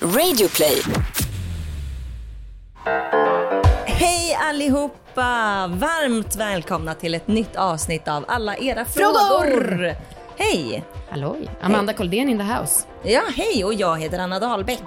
[0.00, 0.82] Radioplay.
[3.86, 5.66] Hej allihopa!
[5.66, 9.44] Varmt välkomna till ett nytt avsnitt av alla era frågor.
[9.44, 9.96] Frågor!
[10.36, 10.84] Hej!
[11.10, 12.86] Halloj, Amanda Koldén in the house.
[13.02, 14.82] Ja, hej och jag heter Anna Dahlbäck.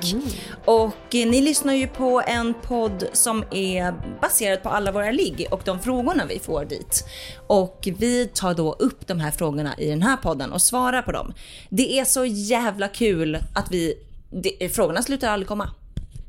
[0.65, 5.47] Och eh, ni lyssnar ju på en podd som är baserad på alla våra ligg
[5.51, 7.05] och de frågorna vi får dit.
[7.47, 11.11] Och vi tar då upp de här frågorna i den här podden och svarar på
[11.11, 11.33] dem.
[11.69, 13.93] Det är så jävla kul att vi,
[14.31, 15.69] det, frågorna slutar aldrig komma.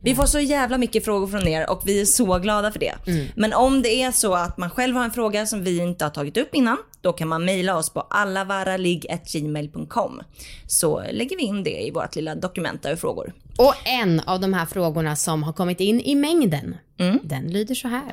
[0.03, 2.95] Vi får så jävla mycket frågor från er och vi är så glada för det.
[3.37, 6.11] Men om det är så att man själv har en fråga som vi inte har
[6.11, 10.21] tagit upp innan, då kan man mejla oss på allavaraligg.gmail.com.
[10.67, 13.33] Så lägger vi in det i vårt lilla dokument över frågor.
[13.59, 17.19] Och en av de här frågorna som har kommit in i mängden, Mm.
[17.23, 18.13] den lyder så här.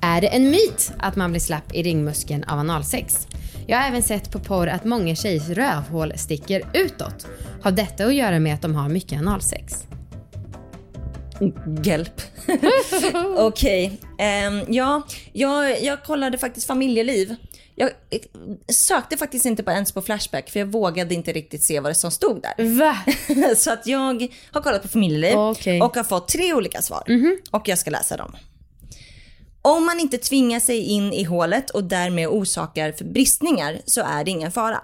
[0.00, 3.26] Är det en myt att man blir slapp i ringmuskeln av analsex?
[3.70, 7.26] Jag har även sett på porr att många tjejers rövhål sticker utåt.
[7.62, 9.74] Har detta att göra med att de har mycket analsex?
[11.84, 12.20] Hjälp.
[13.36, 14.00] Okej.
[14.18, 17.34] Ehm, ja, jag, jag kollade faktiskt familjeliv.
[17.74, 18.20] Jag eh,
[18.72, 21.94] sökte faktiskt inte på, ens på Flashback för jag vågade inte riktigt se vad det
[21.94, 22.78] som stod där.
[22.78, 22.96] Va?
[23.56, 25.80] Så att jag har kollat på familjeliv Okej.
[25.82, 27.02] och har fått tre olika svar.
[27.50, 28.36] Och jag ska läsa dem.
[29.62, 34.30] Om man inte tvingar sig in i hålet och därmed orsakar bristningar så är det
[34.30, 34.80] ingen fara.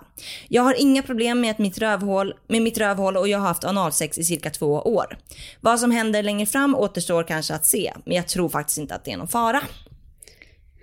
[0.48, 3.64] Jag har inga problem med, att mitt rövhål, med mitt rövhål och jag har haft
[3.64, 5.18] analsex i cirka två år.
[5.60, 9.04] Vad som händer längre fram återstår kanske att se, men jag tror faktiskt inte att
[9.04, 9.62] det är någon fara.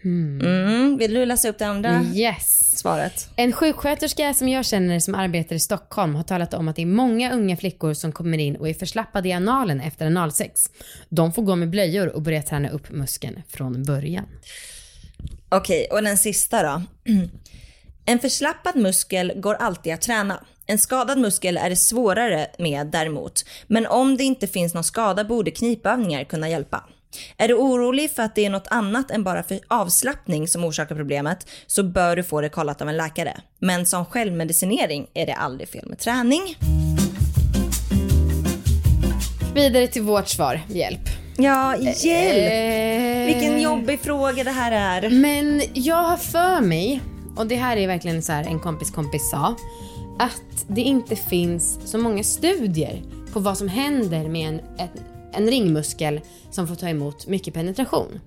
[0.04, 2.78] Mm, vill du läsa upp det andra Yes.
[2.80, 3.30] svaret?
[3.36, 6.86] En sjuksköterska som jag känner som arbetar i Stockholm har talat om att det är
[6.86, 10.70] många unga flickor som kommer in och är förslappade i analen efter analsex.
[11.10, 14.26] De får gå med blöjor och börja träna upp muskeln från början.
[15.50, 16.82] Okej, och den sista då.
[18.06, 20.44] En förslappad muskel går alltid att träna.
[20.66, 23.46] En skadad muskel är det svårare med däremot.
[23.68, 26.84] Men om det inte finns någon skada borde knipövningar kunna hjälpa.
[27.38, 30.96] Är du orolig för att det är något annat än bara för avslappning som orsakar
[30.96, 33.42] problemet så bör du få det kollat av en läkare.
[33.60, 36.42] Men som självmedicinering är det aldrig fel med träning.
[39.54, 41.00] Vidare till vårt svar, hjälp.
[41.38, 43.32] Ja, hjälp!
[43.32, 45.10] Eh, Vilken jobbig fråga det här är.
[45.10, 47.02] Men jag har för mig,
[47.38, 49.56] och det här är verkligen så en kompis kompis sa,
[50.20, 53.02] att det inte finns så många studier
[53.34, 54.90] på vad som händer med en, en,
[55.34, 56.22] en ringmuskel
[56.52, 58.20] som får ta emot mycket penetration.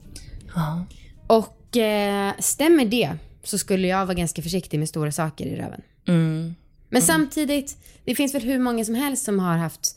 [0.54, 0.86] Ja.
[1.26, 5.82] Och eh, stämmer det så skulle jag vara ganska försiktig med stora saker i röven.
[6.08, 6.54] Mm.
[6.88, 9.96] Men samtidigt, det finns väl hur många som helst som har haft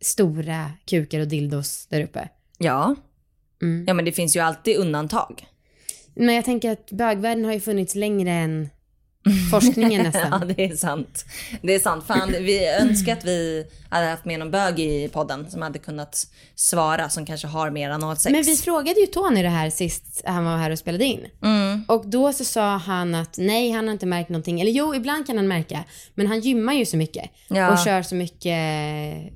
[0.00, 2.28] stora kukar och dildos där uppe.
[2.58, 2.96] Ja.
[3.62, 3.84] Mm.
[3.86, 5.46] Ja men det finns ju alltid undantag.
[6.14, 8.68] Men jag tänker att bögvärlden har ju funnits längre än
[9.50, 10.52] forskningen Ja, nästan.
[10.56, 11.24] det är sant.
[11.62, 12.06] Det är sant.
[12.06, 16.26] Fan, vi önskar att vi hade haft med någon bög i podden som hade kunnat
[16.54, 18.32] svara, som kanske har mer analsex.
[18.32, 21.26] Men vi frågade ju Tony det här sist han var här och spelade in.
[21.42, 21.84] Mm.
[21.88, 24.60] Och då så sa han att nej, han har inte märkt någonting.
[24.60, 25.84] Eller jo, ibland kan han märka.
[26.14, 27.30] Men han gymmar ju så mycket.
[27.48, 27.72] Ja.
[27.72, 28.58] Och kör så mycket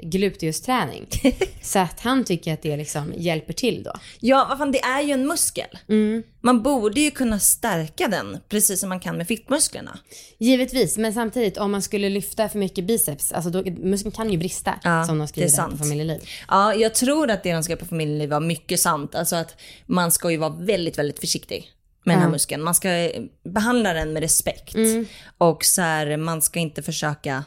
[0.03, 1.06] gluteusträning.
[1.62, 3.93] så att han tycker att det liksom hjälper till då.
[4.20, 5.78] Ja, vad fan, det är ju en muskel.
[5.88, 6.22] Mm.
[6.41, 9.99] Man borde ju kunna stärka den, precis som man kan med fittmusklerna.
[10.38, 14.38] Givetvis, men samtidigt om man skulle lyfta för mycket biceps, alltså då, muskeln kan ju
[14.38, 14.75] brista.
[14.84, 16.28] Ja, som de det skriver är där på familjeliv.
[16.49, 19.15] Ja, jag tror att det de ska på familjeliv var mycket sant.
[19.15, 19.56] Alltså att
[19.87, 21.72] man ska ju vara väldigt, väldigt försiktig
[22.04, 22.32] med den här Ja.
[22.32, 22.62] muskeln.
[22.62, 24.75] Man ska eh, behandla den med respekt.
[24.75, 25.06] Mm.
[25.38, 27.44] Och så här, man ska inte försöka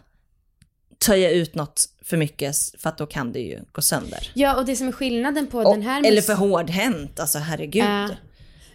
[1.05, 4.31] töja ut något för mycket för att då kan det ju gå sönder.
[4.33, 7.37] Ja, och det som är skillnaden på Och, den här eller mus- för hårdhänt, alltså
[7.39, 7.83] herregud.
[7.83, 8.09] Ja.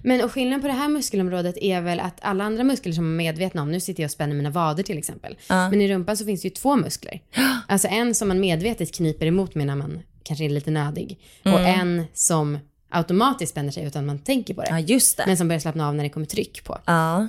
[0.07, 3.13] Men och skillnaden på det här muskelområdet är väl att alla andra muskler som man
[3.13, 5.37] är medvetna om, nu sitter jag och spänner mina vader till exempel.
[5.49, 5.71] Ja.
[5.71, 7.21] Men i rumpan så finns det ju två muskler.
[7.69, 11.19] Alltså en som man medvetet kniper emot med när man kanske är lite nödig.
[11.45, 12.59] Och en som
[12.91, 14.69] automatiskt spänner sig utan man tänker på det.
[14.71, 15.25] Ja, just det.
[15.27, 16.79] Men som börjar slappna av när det kommer tryck på.
[16.85, 17.29] Ja.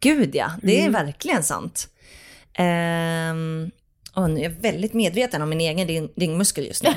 [0.00, 0.94] Gud ja, det Mm.
[0.94, 1.88] är verkligen sant.
[2.54, 3.70] Ehm,
[4.14, 6.88] och nu är jag väldigt medveten om min egen ring, ringmuskel just nu.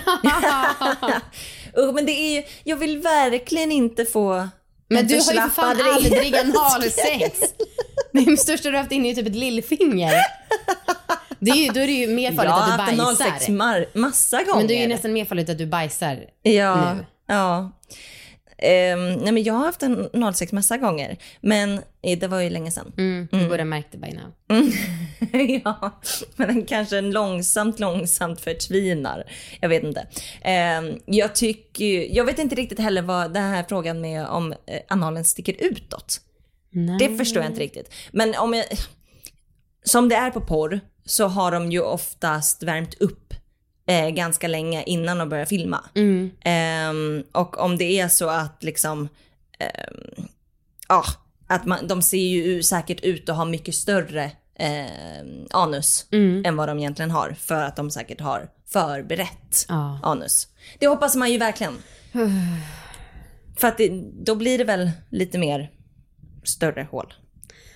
[1.73, 4.49] oh, men det är ju, jag vill verkligen inte få
[4.89, 7.39] Men en du har ju för fan aldrig analsex.
[8.13, 10.13] Det största du har haft inne är typ ett lillfinger.
[11.39, 13.29] Det är ju, då är det ju mer Jag farligt har att haft du analsex
[13.29, 13.53] bajsar.
[13.53, 14.55] mar- massa gånger.
[14.57, 17.05] Men det är ju nästan mer farligt att du bajsar Ja, nu.
[17.27, 17.71] ja.
[18.61, 21.17] Ehm, nej men jag har haft en analsex massa gånger.
[21.41, 22.93] Men det var ju länge sedan.
[22.97, 24.33] Mm, du borde ha märkt det by now.
[25.63, 25.99] ja,
[26.35, 29.23] men den kanske långsamt, långsamt förtvinar.
[29.61, 30.07] Jag vet inte.
[30.41, 34.51] Ehm, jag tycker ju- jag vet inte riktigt heller vad den här frågan med om
[34.51, 34.57] eh,
[34.87, 36.21] analen sticker utåt.
[36.71, 36.97] Nej.
[36.99, 37.93] Det förstår jag inte riktigt.
[38.11, 38.65] Men om jag,
[39.83, 43.28] som det är på porr så har de ju oftast värmt upp
[43.89, 45.83] eh, ganska länge innan de börjar filma.
[45.95, 46.31] Mm.
[46.41, 49.09] Ehm, och om det är så att liksom,
[49.59, 50.27] ehm,
[50.87, 51.03] ja,
[51.47, 56.45] att man, de ser ju säkert ut att ha mycket större eh, anus Mm.
[56.45, 57.35] än vad de egentligen har.
[57.39, 59.99] För att de säkert har förberett Ja.
[60.03, 60.47] anus.
[60.79, 61.77] Det hoppas man ju verkligen.
[63.59, 63.89] för att det,
[64.23, 65.71] då blir det väl lite mer
[66.43, 67.13] större hål.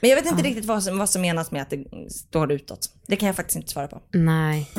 [0.01, 2.89] Men jag vet inte riktigt vad som, vad som menas med att det står utåt.
[3.07, 4.01] Det kan jag faktiskt inte svara på.
[4.11, 4.69] Nej.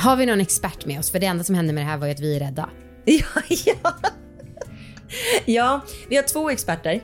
[0.00, 1.10] Har vi någon expert med oss?
[1.10, 2.70] För det enda som hände med det här var ju att vi är rädda.
[3.04, 3.94] Ja, ja.
[5.44, 7.00] ja, vi har två experter.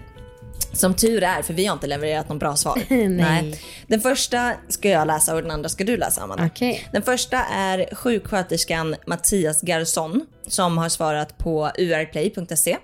[0.72, 2.82] Som tur är, för vi har inte levererat någon bra svar.
[3.08, 3.60] Nej.
[3.87, 6.46] Den första ska jag läsa och den andra ska du läsa, Amanda.
[6.46, 6.88] Okej.
[6.93, 12.76] Den första är sjuksköterskan Mattias Garson som har svarat på urplay.se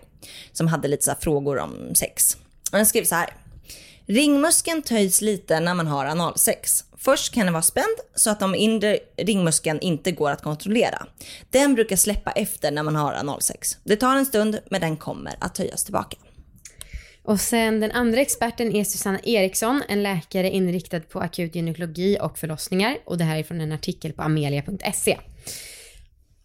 [0.52, 2.36] som hade lite så frågor om sex.
[2.70, 3.30] Den skriver så här.
[4.12, 6.84] Ringmuskeln töjs lite när man har analsex.
[6.96, 11.06] Först kan den vara spänd så att de inre ringmuskeln inte går att kontrollera.
[11.50, 13.78] Den brukar släppa efter när man har analsex.
[13.84, 16.16] Det tar en stund men den kommer att töjas tillbaka.
[17.22, 22.38] Och sen den andra experten är Susanna Eriksson, en läkare inriktad på akut gynekologi och
[22.38, 22.98] förlossningar.
[23.04, 25.18] Och det här är från en artikel på amelia.se.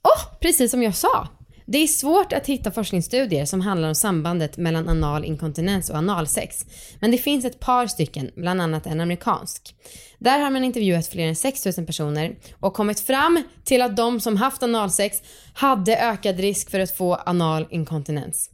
[0.04, 1.28] Åh, precis som jag sa.
[1.70, 6.66] Det är svårt att hitta forskningsstudier som handlar om sambandet mellan anal inkontinens och analsex.
[7.00, 9.76] Men det finns ett par stycken, bland annat en amerikansk.
[10.20, 14.38] Där har man intervjuat fler än 6000 personer och kommit fram till att de som
[14.38, 15.22] haft analsex
[15.54, 18.50] hade ökad risk för att få anal inkontinens.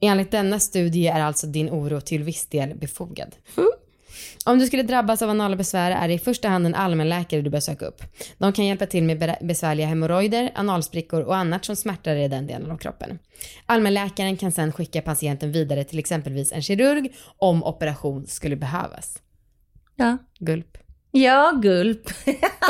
[0.00, 3.34] Enligt denna studie är alltså din oro till viss del befogad.
[4.44, 7.50] Om du skulle drabbas av anala besvär är det i första hand en allmänläkare du
[7.50, 8.02] bör söka upp.
[8.38, 12.46] De kan hjälpa till med be- besvärliga hemorrojder, analsprickor och annat som smärtar i den
[12.46, 13.18] delen av kroppen.
[13.66, 19.18] Allmänläkaren kan sedan skicka patienten vidare till exempelvis en kirurg om operation skulle behövas.
[19.96, 20.18] Ja.
[20.38, 20.78] Gulp.
[21.10, 22.10] Ja, gulp.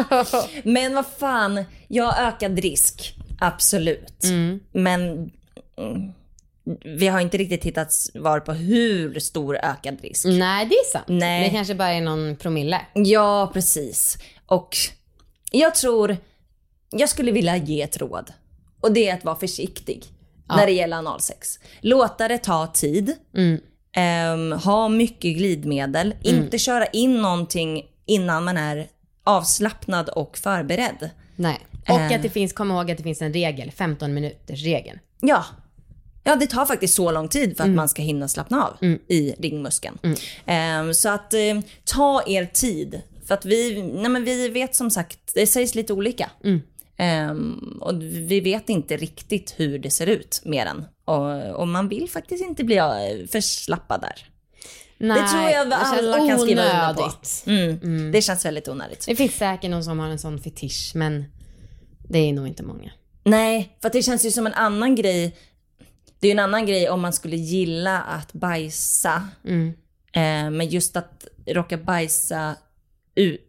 [0.65, 3.15] Men vad fan, ja ökad risk.
[3.41, 4.25] Absolut.
[4.73, 5.31] Men
[5.79, 6.13] mm,
[6.85, 10.25] vi har inte riktigt hittat svar på hur stor ökad risk.
[10.27, 11.05] Nej, det är sant.
[11.09, 11.45] Nej.
[11.45, 12.81] Det kanske bara är någon promille.
[12.95, 14.19] Ja, precis.
[14.47, 14.77] Och
[15.51, 16.17] jag tror,
[16.91, 18.33] jag skulle vilja ge ett råd.
[18.81, 20.05] Och det är att vara försiktig
[20.49, 21.59] när det gäller analsex.
[21.81, 23.13] Låta det ta tid.
[23.97, 26.15] Ehm, ha mycket glidmedel.
[26.23, 28.87] Inte köra in någonting innan man är
[29.25, 31.11] avslappnad och förberedd.
[31.37, 31.59] Nej.
[31.89, 32.17] Och Eh.
[32.17, 34.99] att det finns, kom ihåg att det finns en regel, 15 minuters regeln.
[35.21, 35.45] Ja.
[36.25, 39.35] Ja, det tar faktiskt så lång tid för att man ska hinna slappna av i
[39.39, 39.99] ringmuskeln.
[40.47, 43.03] Ehm, så att eh, ta er tid.
[43.27, 46.31] För att vi, nej men vi vet som sagt, det sägs lite olika.
[46.97, 50.85] Ehm, och vi vet inte riktigt hur det ser ut med den.
[51.05, 54.29] Och, och man vill faktiskt inte bli eh, förslappad där.
[54.99, 57.01] Nej, det tror jag alla kan skriva under på.
[57.01, 57.45] onödigt.
[57.83, 58.13] Mm.
[58.13, 59.07] Det känns väldigt onödigt.
[59.07, 61.25] Det finns säkert någon som har en sån fetisch, men
[62.09, 62.91] det är nog inte många.
[63.25, 65.37] Nej, för det känns ju som en annan grej.
[66.25, 69.29] Det är ju en annan grej om man skulle gilla att bajsa.
[70.13, 72.55] Eh, men just att råka bajsa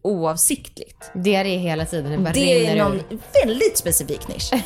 [0.02, 1.12] oavsiktligt.
[1.14, 3.04] Diarré hela tiden, det bara Det är någon ur.
[3.46, 4.52] väldigt specifik nisch.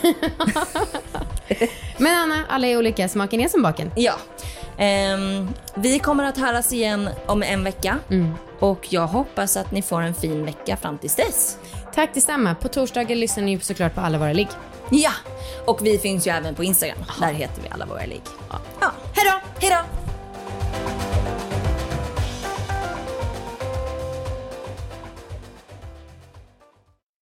[1.98, 3.92] Men Anna, alla är olika, smaken är som baken.
[3.96, 4.14] ja.
[4.80, 8.00] Ehm, vi kommer att höras igen om en vecka.
[8.60, 11.58] Och jag hoppas att ni får en fin vecka fram tills dess.
[11.96, 12.56] Tack detsamma.
[12.56, 14.48] På torsdagar lyssnar ni såklart på alla våra ligg.
[14.92, 15.12] Ja,
[15.66, 16.98] och vi finns ju även på Instagram.
[17.20, 18.22] Där heter vi alla våra ligg.
[18.50, 18.92] Ja.
[19.16, 19.68] Hej då!
[19.68, 20.09] Hej då!